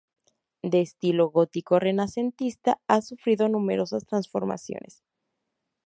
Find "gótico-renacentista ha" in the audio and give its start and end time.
1.29-3.03